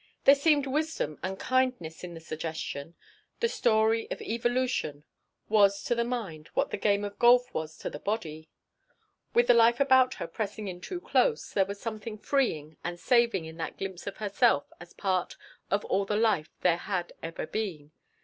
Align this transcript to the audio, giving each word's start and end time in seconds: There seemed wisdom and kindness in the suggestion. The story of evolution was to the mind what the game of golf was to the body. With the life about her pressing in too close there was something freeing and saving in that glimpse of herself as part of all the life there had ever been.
There 0.23 0.33
seemed 0.33 0.65
wisdom 0.65 1.19
and 1.21 1.37
kindness 1.37 2.03
in 2.03 2.15
the 2.15 2.19
suggestion. 2.19 2.95
The 3.39 3.47
story 3.47 4.09
of 4.09 4.19
evolution 4.19 5.03
was 5.47 5.83
to 5.83 5.93
the 5.93 6.03
mind 6.03 6.47
what 6.55 6.71
the 6.71 6.77
game 6.77 7.03
of 7.03 7.19
golf 7.19 7.53
was 7.53 7.77
to 7.77 7.89
the 7.91 7.99
body. 7.99 8.49
With 9.35 9.45
the 9.45 9.53
life 9.53 9.79
about 9.79 10.15
her 10.15 10.25
pressing 10.25 10.67
in 10.67 10.81
too 10.81 11.01
close 11.01 11.51
there 11.53 11.65
was 11.67 11.79
something 11.79 12.17
freeing 12.17 12.77
and 12.83 12.99
saving 12.99 13.45
in 13.45 13.57
that 13.57 13.77
glimpse 13.77 14.07
of 14.07 14.17
herself 14.17 14.73
as 14.79 14.93
part 14.93 15.37
of 15.69 15.85
all 15.85 16.05
the 16.05 16.17
life 16.17 16.49
there 16.61 16.77
had 16.77 17.13
ever 17.21 17.45
been. 17.45 17.91